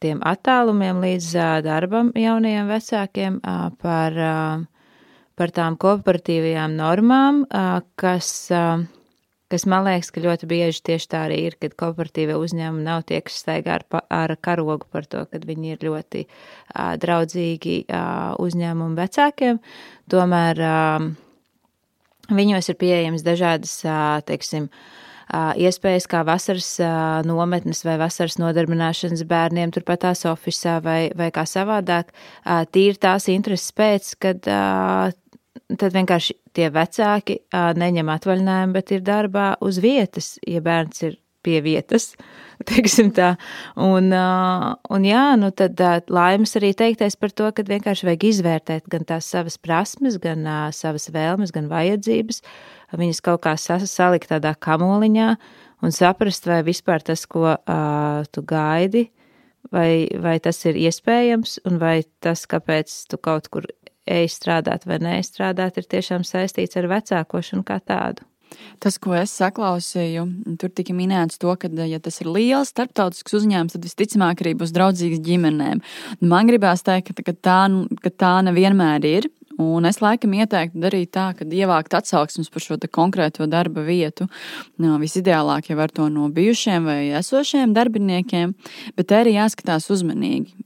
[0.00, 1.28] tiem attālumiem līdz
[1.64, 3.38] darbam jaunajiem vecākiem,
[3.80, 4.16] par,
[5.36, 7.42] par tām kooperatīvajām normām,
[8.00, 8.30] kas,
[9.52, 13.20] kas man liekas, ka ļoti bieži tieši tā arī ir, kad kooperatīvie uzņēmumi nav tie,
[13.24, 16.24] kas staigā ar, ar karogu par to, ka viņi ir ļoti
[17.04, 17.76] draudzīgi
[18.40, 19.60] uzņēmumu vecākiem.
[20.12, 20.64] Tomēr
[22.30, 23.80] viņos ir pieejams dažādas,
[24.28, 24.68] teiksim,
[25.32, 26.74] iespējas kā vasaras
[27.26, 32.12] nometnes vai vasaras nodarbināšanas bērniem turpat tās oficiālā vai, vai kā savādāk,
[32.74, 34.44] tīri tās intereses pēc, kad
[35.72, 41.60] tad vienkārši tie vecāki neņem atvaļinājumu, bet ir darbā uz vietas, ja bērns ir pie
[41.64, 42.12] vietas,
[42.68, 43.32] teiksim tā.
[43.80, 45.80] Un, un jā, nu tad
[46.12, 51.08] laimes arī teiktais par to, ka vienkārši vajag izvērtēt gan tās savas prasmes, gan savas
[51.12, 52.42] vēlmes, gan vajadzības,
[52.98, 55.34] viņas kaut kā salikt tādā kamoliņā
[55.82, 57.56] un saprast, vai vispār tas, ko
[58.32, 59.08] tu gaidi,
[59.72, 63.66] vai, vai tas ir iespējams, un vai tas, kāpēc tu kaut kur
[64.08, 68.26] ej strādāt vai nestrādāt, ir tiešām saistīts ar vecākošanu kā tādu.
[68.82, 70.24] Tas, ko es saklausīju,
[70.60, 74.74] tur tika minēts to, ka, ja tas ir liels starptautisks uzņēmums, tad visticamāk arī būs
[74.74, 75.82] draudzīgs ģimenēm.
[76.20, 77.60] Man gribās teikt, ka, ka, tā,
[78.02, 79.30] ka tā nevienmēr ir.
[79.60, 84.26] Un es laikam ieteiktu darīt tā, ka ievākt atsauksmes par šo konkrēto darba vietu.
[84.80, 88.54] No, visideālāk jau ar to no bijušiem vai esošiem darbiniekiem,
[88.96, 90.56] bet arī jāskatās uzmanīgi.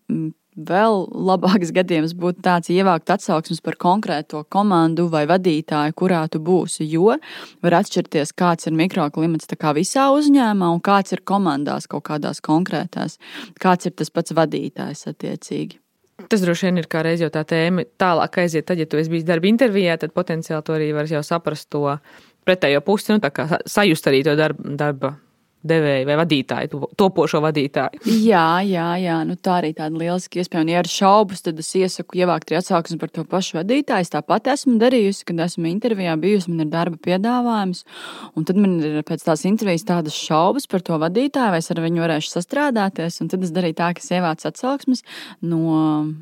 [0.56, 6.86] Vēl labāks gadījums būtu tāds, ievākt atsauksmes par konkrēto komandu vai vadītāju, kurā tu būsi.
[6.88, 7.18] Jo
[7.60, 13.18] var atšķirties, kāds ir mikroklimats visā uzņēmumā un kāds ir komandās kaut kādās konkrētās,
[13.60, 15.76] kāds ir tas pats vadītājs attiecīgi.
[16.24, 17.84] Tas droši vien ir kā reiz jau tā tēma.
[18.00, 21.20] Tālāk aiziet, tad, ja tu esi bijis darba intervijā, tad potenciāli tu arī vari jau
[21.20, 21.98] saprast to
[22.48, 25.12] pretējo pusi, nu, tā kā sajust arī to darba, darba
[25.68, 28.02] devēju vai vadītāju, topošo vadītāju.
[28.26, 29.16] Jā, jā, jā.
[29.28, 30.64] Nu, tā arī tāda lieliska iespēja.
[30.64, 34.06] Un, ja ir šaubas, tad es iesaku ievākt arī atsauksmi par to pašu vadītāju.
[34.06, 37.84] Es tāpat esmu darījusi, kad esmu intervijā bijusi, man ir darba piedāvājums.
[38.38, 41.82] Un tad man ir pēc tās intervijas tādas šaubas par to vadītāju, vai es ar
[41.84, 43.20] viņu varēšu sastrādāties.
[43.24, 45.04] Un tad es darīju tā, ka es ievācu atsauksmes
[45.42, 45.60] no,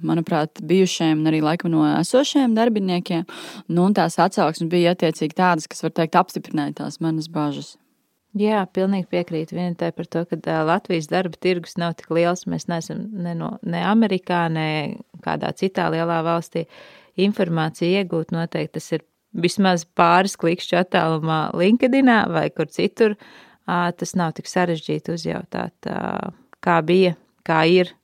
[0.06, 3.24] manuprāt, bijušajiem un arī laikam no esošajiem darbiniekiem.
[3.68, 7.74] Nu, un tās atsauksmes bija attiecīgi tādas, kas, var teikt, apstiprināja tās manas bažas.
[8.34, 12.48] Jā, pilnīgi piekrītu vienai par to, ka Latvijas darba tirgus nav tik liels.
[12.50, 14.66] Mēs neesam ne, no, ne Amerikā, ne
[15.22, 16.64] kādā citā lielā valstī.
[17.14, 19.04] Informācija iegūt noteikti tas ir
[19.38, 23.14] vismaz pāris klikšķu attālumā LinkedInā vai kur citur.
[23.64, 25.88] Tas nav tik sarežģīti uzjautāt,
[26.64, 27.14] kā bija,
[27.46, 27.94] kā ir,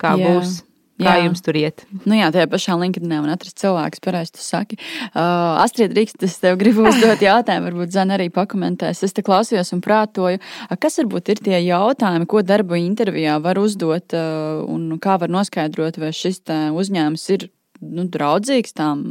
[0.00, 0.30] kā Jā.
[0.30, 0.60] būs.
[1.00, 1.24] Kā jā.
[1.24, 1.86] jums tur iet?
[2.04, 4.76] Nu jā, tajā pašā LinkedInā man atrast cilvēks, pareizi tu saki.
[5.08, 9.00] Uh, Astrid, Rīks, es tev gribu uzdot jautājumu, varbūt Zana arī pakomentēs.
[9.06, 10.42] Es te klausījos un prātoju,
[10.82, 15.98] kas varbūt ir tie jautājumi, ko darba intervijā var uzdot uh, un kā var noskaidrot,
[16.02, 17.48] vai šis uzņēmums ir
[17.82, 19.02] nu, draudzīgs tām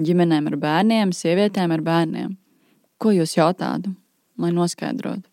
[0.00, 2.34] ģimenēm ar bērniem, sievietēm ar bērniem.
[3.00, 3.92] Ko jūs jautātu,
[4.40, 5.26] lai noskaidrotu?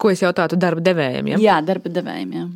[0.00, 1.34] Ko es jautātu darba devējiem?
[1.34, 1.40] Ja?
[1.42, 2.32] Jā, darba devējiem.
[2.34, 2.46] Jā.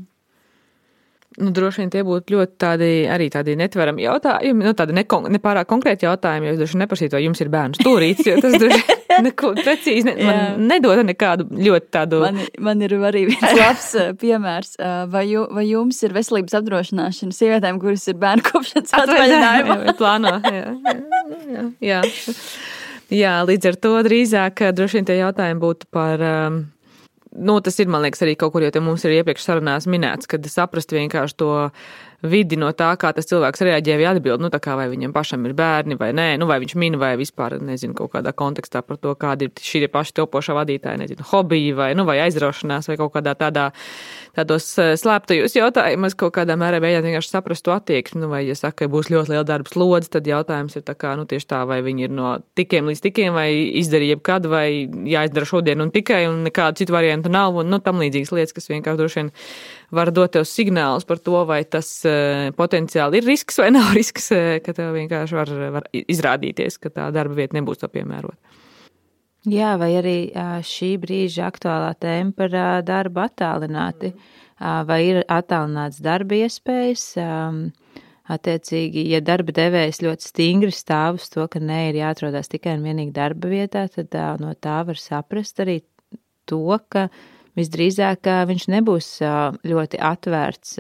[1.39, 5.69] Nu, droši vien tie būtu ļoti tādi, arī tādi netverami jautājumi, nu, tādi nekon, nepārāk
[5.71, 8.97] konkrēti jautājumi, jo es droši neprasītu, vai jums ir bērnu stūrīts, jo tas droši
[9.27, 12.21] neko precīzi ne, man nedod nekādu ļoti tādu.
[12.25, 14.75] Man, man ir arī viens labs eh, piemērs.
[14.79, 19.79] Eh, vai, ju, vai jums ir veselības apdrošināšana sievietēm, kuras ir bērnu kopšanas atvaļinājumā?
[20.01, 20.75] Plāno, jā,
[21.55, 22.01] jā, jā.
[23.15, 26.27] jā, līdz ar to drīzāk eh, droši vien tie jautājumi būtu par.
[26.33, 26.61] Um,
[27.39, 30.45] nu, tas ir, man liekas, arī kaut kur, jo mums ir iepriekš sarunās minēts, kad
[30.51, 31.51] saprast vienkārši to
[32.27, 35.45] vidi no tā, kā tas cilvēks reaģē vai atbild, nu, tā kā vai viņam pašam
[35.47, 38.99] ir bērni vai nē, nu, vai viņš min vai vispār, nezinu, kaut kādā kontekstā par
[38.99, 43.15] to, kādi ir šī paši topošā vadītāja, nezinu, hobiji vai, nu, vai aizraušanās vai kaut
[43.15, 43.69] kādā tādā,
[44.39, 48.57] tādos eh, slēptajos jautājumos kaut kādā mērā mēģināt vienkārši saprast to attieksmi, nu, vai, ja
[48.59, 51.63] saka, ka būs ļoti liela darbs lodze, tad jautājums ir tā kā, nu, tieši tā,
[51.69, 53.49] vai viņi ir no tikiem līdz tikiem, vai
[53.81, 54.67] izdarīja jebkad, vai
[55.11, 58.71] jāizdara šodien un tikai, un nekādu citu variantu nav, un, nu, tam līdzīgas lietas, kas
[58.71, 59.33] vienkārši droši vien
[59.99, 64.31] var dot tev signālus par to, vai tas uh, potenciāli ir risks vai nav risks,
[64.37, 68.37] uh, ka tev vienkārši var, var izrādīties, ka tā darba vieta nebūs tā piemērota.
[69.47, 70.17] Jā, vai arī
[70.67, 74.13] šī brīža aktuālā tēma par darbu attālināti,
[74.59, 77.13] vai ir attālināts darba iespējas.
[78.29, 82.85] Attiecīgi, ja darba devējs ļoti stingri stāv uz to, ka nē, ir jāatrodas tikai un
[82.85, 85.79] vienīgi darba vietā, tad no tā var saprast arī
[86.45, 86.61] to,
[86.93, 87.23] ka uh,
[87.59, 89.09] visdrīzāk viņš nebūs
[89.67, 90.79] ļoti atvērts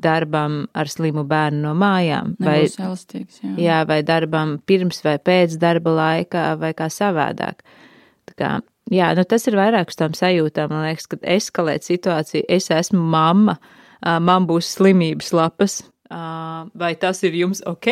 [0.00, 2.34] darbam ar slimu bērnu no mājām.
[2.42, 3.52] Vai, elastīgs, jā.
[3.60, 7.62] jā, vai darbam pirms vai pēc darba laika, vai kā savādāk.
[8.30, 8.50] Tā kā,
[8.92, 10.72] jā, nu tas ir vairāk uz tām sajūtām.
[10.72, 13.58] Man liekas, ka eskalēt situāciju, es esmu mamma,
[14.02, 17.88] man būs slimības lapas, Uh, vai tas ir jums ok?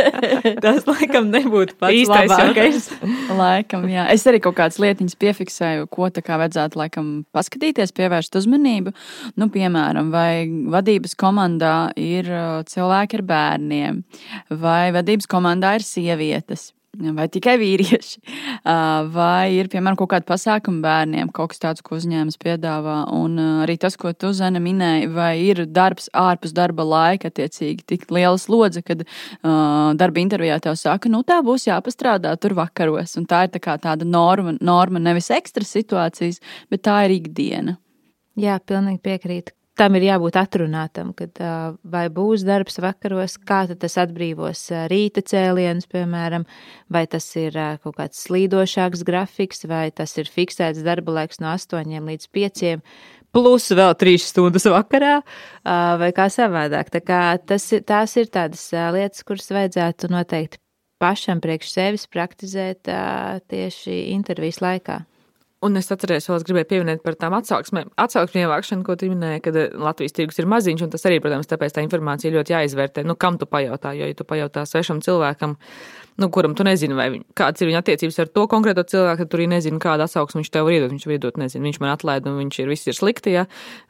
[0.64, 2.88] tas laikam nebūtu pats īstais labākais.
[3.36, 4.06] laikam, jā.
[4.14, 8.94] Es arī kaut kādas lietiņas piefiksēju, ko tā kā vajadzētu laikam paskatīties, pievērst uzmanību.
[9.36, 12.32] Nu, piemēram, vai vadības komandā ir
[12.70, 14.02] cilvēki ar bērniem,
[14.64, 18.20] vai vadības komandā ir sievietes vai tikai vīrieši,
[19.16, 22.96] vai ir, piemēram, kaut kāda pasākuma bērniem, kaut kas tāds, ko uzņēmums piedāvā.
[23.14, 28.08] Un arī tas, ko tu, Zana, minēji, vai ir darbs ārpus darba laika, attiecīgi tik
[28.10, 33.16] liela slodze, kad uh, darba intervijā tev saka, nu tā būs jāpastrādā tur vakaros.
[33.20, 37.78] Un tā ir tā tāda norma, norma, nevis ekstra situācijas, bet tā ir ikdiena.
[38.40, 41.40] Jā, pilnīgi piekrītu tam ir jābūt atrunātam, kad
[41.88, 46.44] vai būs darbs vakaros, kā tas atbrīvos rīta cēlienus, piemēram,
[46.92, 51.96] vai tas ir kaut kāds slīdošāks grafiks, vai tas ir fiksēts darba laiks no 8
[52.10, 52.76] līdz 5,
[53.32, 55.20] plus vēl 3 stundas vakarā,
[55.64, 56.92] vai kā savādāk.
[56.92, 60.60] Tā kā tas, tās ir tādas lietas, kuras vajadzētu noteikti
[61.00, 62.90] pašam priekš sevis praktizēt
[63.48, 65.00] tieši intervijas laikā.
[65.60, 67.90] Un es atceros, vēl es gribēju pieminēt par tām atsauksmēm.
[68.00, 71.74] Atsauksmēm ievākšanu, ko tu minēji, kad Latvijas tirgus ir maziņš, un tas arī, protams, tāpēc
[71.76, 73.04] tā informācija ļoti jāizvērtē.
[73.04, 73.92] Nu, kam tu pajautā?
[73.98, 75.58] Jo, ja tu pajautā svešam cilvēkam,
[76.20, 79.32] nu, kuram tu nezini, vai viņ, kāds ir viņa attiecības ar to konkrēto cilvēku, tad
[79.32, 80.92] tur arī nezini, kāda atsauksme viņš tev var iedot.
[80.92, 83.46] Viņš var iedot, nezinu, viņš man atlaida un viņš ir viss ir slikti, ja?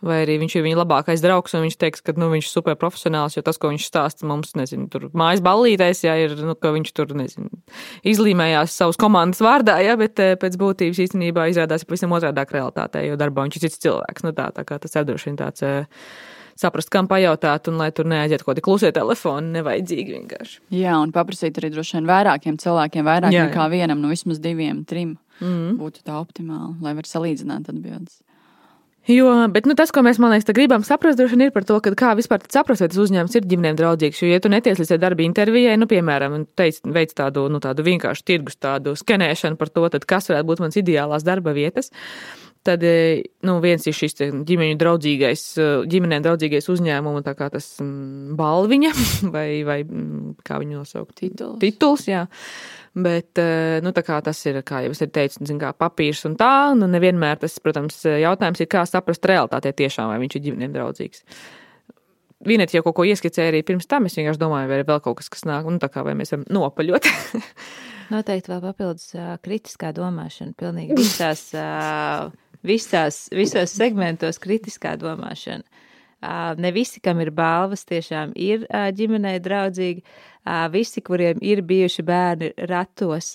[0.07, 2.79] vai arī viņš ir viņa labākais draugs un viņš teiks, ka nu, viņš ir super
[2.81, 6.73] profesionāls, jo tas, ko viņš stāsta mums, nezinu, tur mājas ballītais, ja ir, nu, ka
[6.77, 7.51] viņš tur, nezinu,
[8.07, 13.19] izlīmējās savus komandas vārdā, ja, bet eh, pēc būtības īstenībā izrādās pavisam otrādāk realitātē, jo
[13.21, 14.27] darbā viņš ir cits cilvēks.
[14.27, 15.65] Nu, tā, tā kā tas vien tāds.
[15.67, 20.61] Uh, saprast, kam pajautāt, un lai tur neaiziet kaut kādi klusie telefoni, nevajadzīgi vienkārši.
[20.77, 23.51] Jā, un paprasīt arī droši vien vairākiem cilvēkiem, vairāk jā, jā.
[23.51, 25.17] nekā vienam, nu vismaz diviem, trim.
[25.41, 25.79] mm.
[25.81, 28.21] būtu tā optimāli, lai var salīdzināt atbildes.
[29.09, 31.91] Jo, bet nu, tas, ko mēs liekas, gribam saprast, droši vien ir par to, ka
[31.97, 34.21] kā vispār saprast, vai tas uzņēmums ir ģimenēm draudzīgs.
[34.21, 38.27] Jo, ja tu neties līdz darba intervijai, nu, piemēram, teic, veic tādu, nu, tādu vienkāršu
[38.29, 41.91] tirgus, tādu skenēšanu par to, kas varētu būt mans ideālās darba vietas,
[42.67, 47.73] tad e, nu, viens ir šis ģimeņu draudzīgais, e, ģimenēm draudzīgais uzņēmuma, tā kā tas
[47.81, 48.93] balviņa
[49.35, 49.81] vai, vai
[50.47, 51.17] kā viņu nosaukt?
[51.23, 51.59] Tituls.
[51.63, 52.27] Tituls, jā.
[52.95, 56.75] Bet eh, nu, tas ir, kā jau es teicu, zin, kā papīrs un tā.
[56.75, 61.23] Nu, nevienmēr tas, protams, jautājums ir, kā saprast realitātē tiešām, vai viņš ir ģimenēm draudzīgs.
[62.49, 65.21] Vienot jau kaut ko ieskicēju arī pirms tam, es vienkārši domāju, vai ir vēl kaut
[65.21, 67.07] kas, kas nāk, nu, tā kā vai mēs varam nopaļot.
[68.15, 69.13] Noteikti vēl papildus
[69.45, 71.45] kritiskā domāšana, pilnīgi visās,
[72.67, 75.65] visās, visos segmentos kritiskā domāšana.
[76.61, 80.03] Ne visi, kam ir balvas, tiešām ir ģimenei draudzīgi.
[80.73, 83.31] Visi, kuriem ir bijuši bērni ratos,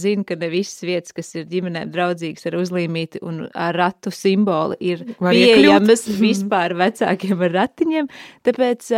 [0.00, 4.76] zina, ka ne visas vietas, kas ir ģimenēm draudzīgas ar uzlīmīti un ar ratu simbolu,
[4.80, 6.20] ir Var pieejamas iekļūt.
[6.20, 8.08] vispār vecākiem ar ratiņiem.
[8.48, 8.92] Tāpēc,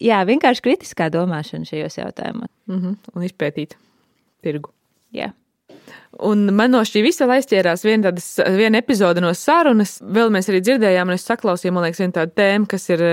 [0.00, 2.52] jā, vienkārši kritiskā domāšana šajos jautājumos.
[2.66, 2.96] Mm -hmm.
[3.14, 3.76] Un izpētīt
[4.42, 4.72] tirgu.
[5.12, 5.32] Jā.
[6.28, 8.12] Un man no šī visa aizķērās viena,
[8.56, 9.98] viena epizode no sarunas.
[10.02, 13.04] Vēl mēs arī dzirdējām, un es saklausīju, man liekas, viena tāda tēma, kas ir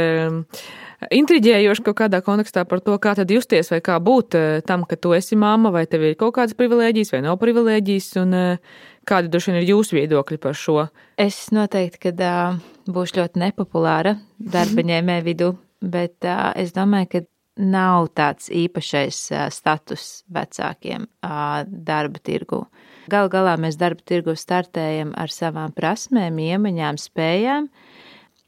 [1.13, 4.97] intriģējoši kaut kādā kontekstā par to, kā tad justies vai kā būt eh, tam, ka
[4.99, 9.31] tu esi mamma, vai tev ir kaut kādas privilēģijas vai nav privilēģijas, un eh, kādi
[9.31, 10.87] droši vien ir jūsu viedokļi par šo?
[11.21, 12.57] Es noteikti, ka uh,
[12.91, 19.19] būšu ļoti nepopulāra darba ņēmē vidu, bet uh, es domāju, ka nav tāds īpašais
[19.55, 21.07] status vecākiem
[21.65, 22.65] darba tirgu.
[23.11, 27.69] Galu galā mēs darba tirgu startējam ar savām prasmēm, iemaņām, spējām.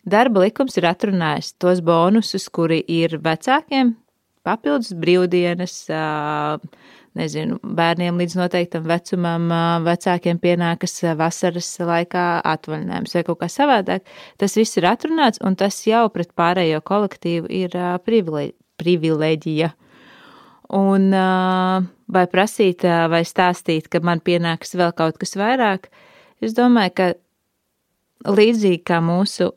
[0.08, 3.96] Darba likums ir atrunājis tos bonusus, kuri ir vecākiem,
[4.48, 5.76] papildus brīvdienas,
[7.18, 9.50] nezinu, bērniem līdz noteiktam vecumam,
[9.88, 14.08] vecākiem pienākas vasaras laikā atvaļinājums vai kaut kā savādāk.
[14.40, 17.76] Tas viss ir atrunāts, un tas jau pret pārējo kolektīvu ir
[18.80, 19.72] privileģija.
[20.78, 25.88] Un vai prasīt, vai stāstīt, ka man pienākas vēl kaut kas vairāk,
[26.44, 27.08] es domāju, ka
[28.28, 29.54] līdzīgi kā mūsu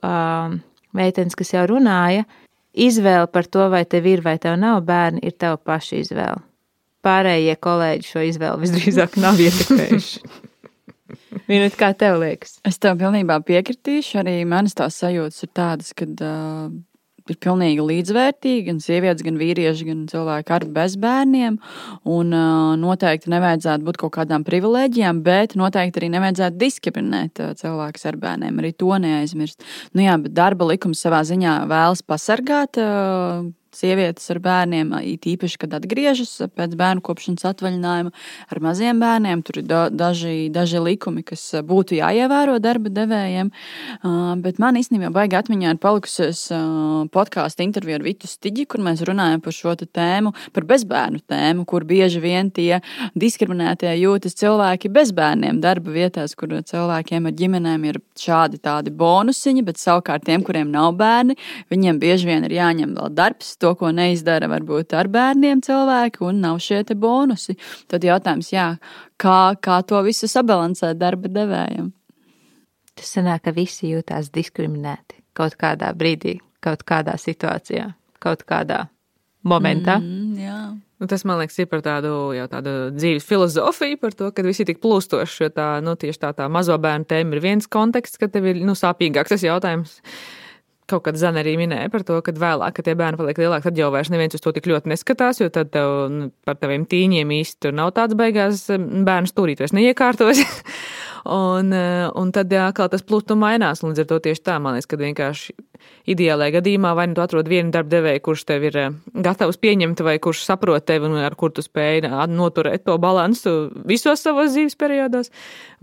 [0.97, 2.27] meitenes, kas jau runāja,
[2.75, 6.45] izvēle par to, vai tev ir vai tev nav bērni, ir tava paša izvēle.
[7.01, 10.23] Pārējie kolēģi šo izvēli visdrīzāk nav ietekmējuši.
[11.51, 12.59] Minēt, kā tev liekas?
[12.67, 14.21] Es tev pilnībā piekritīšu.
[14.21, 16.69] Arī manas tās sajūtas ir tādas, ka uh,
[17.29, 21.61] ir pilnīgi līdzvērtīgi, gan sievietes, gan vīrieši, gan cilvēki ar bez bērniem.
[22.09, 28.09] Un uh, noteikti nevajadzētu būt kaut kādām privilēģijām, bet noteikti arī nevajadzētu diskriminēt uh, cilvēkus
[28.11, 28.61] ar bērniem.
[28.63, 29.65] Arī to neaizmirst.
[29.95, 32.81] Nu jā, bet darba likums savā ziņā vēlas pasargāt.
[32.81, 38.13] Uh, sievietes ar bērniem, it īpaši, kad atgriežas pēc bērnu kopšanas atvaļinājuma
[38.51, 39.43] ar maziem bērniem.
[39.47, 43.53] Tur ir da daži, daži likumi, kas būtu jāievēro darba devējiem.
[44.45, 46.47] Bet man īstenībā baigi atmiņā ir palikusies
[47.15, 51.87] podkāstu intervija ar Vitu Stiģi, kur mēs runājam par šo tēmu, par bezbērnu tēmu, kur
[51.89, 52.81] bieži vien tie
[53.19, 59.65] diskriminētie jūtas cilvēki bez bērniem darba vietās, kur cilvēkiem ar ģimenēm ir šādi tādi bonusiņi,
[59.67, 61.37] bet savukārt tiem, kuriem nav bērni,
[61.73, 66.43] viņiem bieži vien ir jāņem vēl darbs to, ko neizdara varbūt ar bērniem cilvēki, un
[66.45, 67.57] nav šie bonusi.
[67.91, 68.67] Tad jautājums, jā,
[69.21, 71.91] kā, kā to visu sabalansēt darba devējiem?
[72.99, 78.89] Tas sanāk, ka visi jūtās diskriminēti kaut kādā brīdī, kaut kādā situācijā, kaut kādā
[79.47, 79.97] momentā.
[80.03, 80.61] Mm, jā.
[81.01, 82.13] Nu, tas, man liekas, ir par tādu,
[82.53, 85.49] tādu dzīves filozofiju, par to, ka visi ir tik plūstoši.
[85.57, 88.77] Tā, nu, tieši tā, tā mazo bērnu tēma ir viens konteksts, ka tev ir nu,
[88.77, 89.97] sāpīgāks tas jautājums
[90.91, 93.79] kaut kad Zana arī minēja par to, ka vēlāk, kad tie bērni paliek lielāki, tad
[93.81, 97.35] jau vairs neviens uz to tik ļoti neskatās, jo tad tev nu, par taviem tīņiem
[97.41, 100.43] īsti tur nav tāds beigās bērnu stūrīt vairs neiekārtos.
[101.25, 103.85] Un, eh, un tad atkal tas plūst un mainās.
[103.85, 105.57] Līdz ar to tieši tā, man liekas, ka vienkārši
[106.11, 110.03] ideālajā gadījumā vai nu tu atrod vienu darba devēju, kurš tev ir eh, gatavs pieņemt,
[110.07, 113.55] vai kurš saprot tevi un ar kur tu spēj noturēt to balansu
[113.89, 115.33] visos savos dzīves periodos,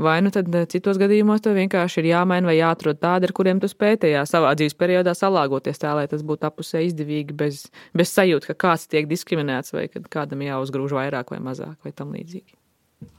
[0.02, 3.62] vai nu tad eh, citos gadījumos tev vienkārši ir jāmaina vai jāatrod tādi, ar kuriem
[3.64, 8.14] tu spēj tajā savā dzīves periodā salāgoties tā, lai tas būtu apusē izdevīgi, bez, bez
[8.14, 12.57] sajūta, ka kāds tiek diskriminēts vai ka kādam jāuzgrūž vairāk vai mazāk vai tam līdzīgi.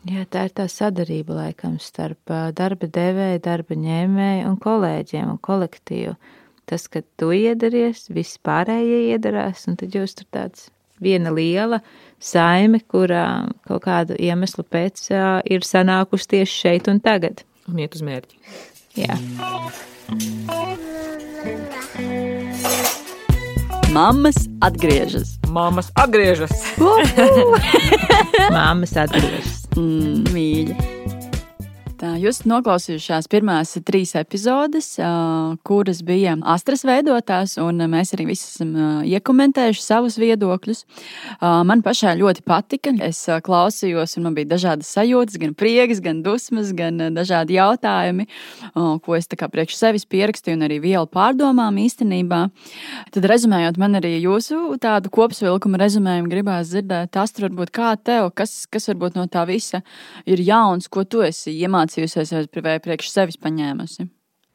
[0.08, 6.16] Jā, tā ir tā sadarība laikam starp darba devēju, darba ņēmēju un kolēģiem un kolektīvu.
[6.68, 10.68] Tas, ka tu iedaries, visi pārējie iedarās, un tad jūs tur tāds
[11.00, 11.80] viena liela
[12.20, 15.06] saime, kurā kaut kādu iemeslu pēc
[15.48, 17.44] ir sanākusi tieši šeit un tagad.
[17.68, 18.40] Un iet uz mērķi.
[18.98, 19.16] Jā.
[23.94, 25.36] Mammas atgriežas.
[25.52, 26.52] Mammas atgriežas.
[28.56, 29.57] Mammas atgriežas.
[29.78, 30.97] Mm, mīļi.
[31.98, 34.92] Tā, jūs noklausījāties pirmās trīs epizodes,
[35.66, 40.84] kuras bija astras veidotās, un mēs arī visi esam iekomentējuši savus viedokļus.
[41.42, 42.92] Man pašai ļoti patika.
[43.02, 48.28] Es klausījos, un man bija dažādas sajūtas, gan prieks, gan dusmas, gan dažādi jautājumi,
[49.02, 52.44] ko es priekš sevis pierakstīju, un arī vielu pārdomām īstenībā.
[53.10, 58.68] Tad, rezumējot, man arī jūsu tādu kopsavilkumu rezumējumu gribās dzirdēt, Astra, varbūt kā tev, kas,
[58.70, 59.82] kas varbūt no tā visa
[60.30, 64.08] ir jauns, ko tu esi iemācījies iemācījusies vai priekš sevis paņēmusi?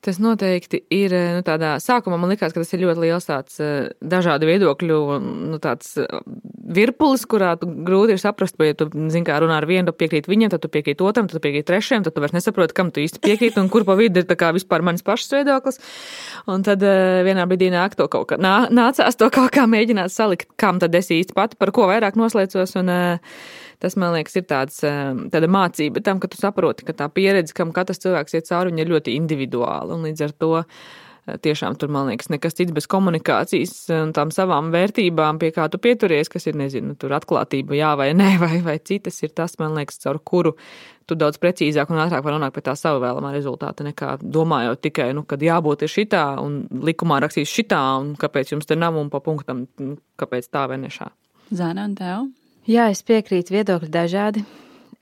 [0.03, 1.13] Tas noteikti ir.
[1.37, 5.59] Nu, tādā sākumā man liekas, ka tas ir ļoti liels tāds eh, dažādu viedokļu nu,
[5.63, 6.17] eh,
[6.75, 10.27] virpulis, kurā grūti ir saprast, vai ja tu zini, kā runā ar vienu, tu piekrīti
[10.27, 12.99] viņam, tad tu piekrīti otram, tad tu piekrīti trešajam, tad tu vairs nesaproti, kam tu
[12.99, 14.27] īsti piekrīti un kur pa vidu ir
[14.59, 15.79] vispār manis pašas viedoklis.
[16.51, 20.51] Un tad vienā brīdī nāk to kaut kā, nā, nācās to kaut kā mēģināt salikt,
[20.59, 22.75] kam tad es īsti pati par ko vairāk noslēdzos.
[22.83, 26.95] Un, uh, Tas, man liekas, ir tāds, ehm, tāda mācība tam, ka tu saproti, ka
[26.95, 29.97] tā pieredze, kam katrs cilvēks iet cauri, ir ļoti individuāla.
[29.97, 34.31] Un līdz ar to eh, tiešām tur, man liekas, nekas cits bez komunikācijas un tām
[34.31, 38.61] savām vērtībām, pie kā tu pieturies, kas ir, nezinu, tur atklātība, jā vai nē, vai,
[38.63, 40.53] vai citas ir tas, man liekas, caur kuru
[41.03, 45.09] tu daudz precīzāk un ātrāk vari nonākt pie tā sava vēlamā rezultāta, nekā domājot tikai,
[45.17, 49.11] nu, kad jābūt ir šitā un likumā rakstīs šitā, un kāpēc jums te nav un
[49.11, 51.09] pa punktam, nu, kāpēc tā vai nešā.
[51.51, 52.31] Zana un tev?
[52.69, 54.43] Jā, es piekrītu, viedokļi dažādi.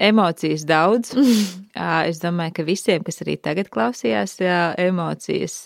[0.02, 1.12] Emocijas daudz.
[2.10, 4.40] es domāju, ka visiem, kas arī tagad klausījās,
[4.82, 5.60] emocijas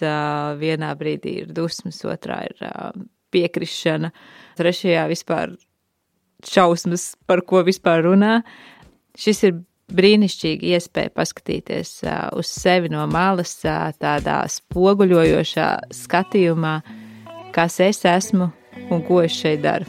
[0.59, 2.65] vienā brīdī ir dusmas, otrā ir
[3.31, 4.11] piekrišana,
[4.59, 5.55] trešajā vispār
[6.45, 8.41] šausmas, par ko vispār runā.
[9.15, 9.55] Šis ir
[9.95, 11.99] brīnišķīgi iespēja paskatīties
[12.35, 16.79] uz sevi no malas, tādā spoguļojošā skatījumā,
[17.55, 18.49] kas es esmu
[18.91, 19.87] un ko es šeit daru.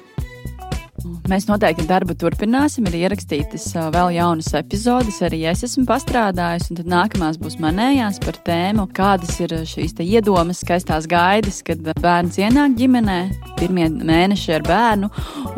[1.29, 2.87] Mēs noteikti darbu turpināsim.
[2.89, 6.71] Ir ierakstītas vēl jaunas epizodes, arī es esmu pastrādājis.
[6.79, 12.77] Tad nākamās būs manējās par tēmu, kādas ir šīs iedomas, skaistās gaidas, kad bērns ienāk
[12.79, 13.19] ģimenē,
[13.59, 15.11] pirmie mēneši ar bērnu,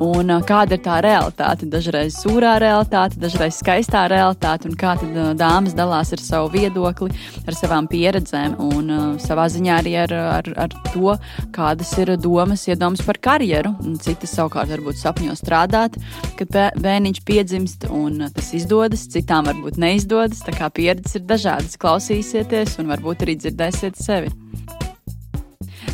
[0.05, 1.69] un kāda ir tā realitāte.
[1.71, 7.13] Dažreiz sūrā realitāte, dažreiz skaistā realitāte, un kā tad dāmas dalās ar savu viedokli,
[7.47, 11.15] ar savām pieredzēm un savā ziņā arī ar, ar, ar to,
[11.55, 13.75] kādas ir domas, iedomas par karjeru.
[14.03, 15.97] Citas savukārt varbūt sapņos strādāt,
[16.39, 16.49] kad
[16.81, 20.41] bērniņš piedzimst, un tas izdodas, citām varbūt neizdodas.
[20.45, 24.33] Tā kā pieredzes ir dažādas, klausīsieties un varbūt arī dzirdēsiet sevi.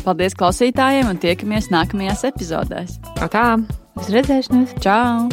[0.05, 2.99] Paldies klausītājiem un tiekamies nākamajās epizodēs.
[3.17, 3.57] Tā!
[3.95, 4.75] Uz redzēšanos!
[4.83, 5.29] Čau!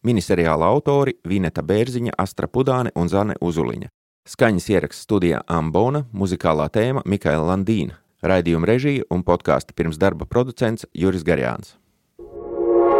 [0.00, 3.90] Miniseriāla autori Vineta Bērziņa, Astra Pudāne un Zane Uzuliņa.
[4.30, 10.86] Skaņas ieraksts studijā Ambona, muzikālā tēma Mikaela Landīna, Raidījuma režija un podkāstu pirms darba producents
[10.94, 11.76] Juris Garjāns.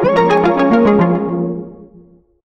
[0.03, 1.30] thank you